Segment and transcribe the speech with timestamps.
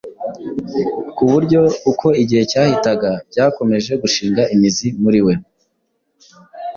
[1.15, 5.33] ku buryo uko igihe cyahitaga byakomeje gushinga imizi muri we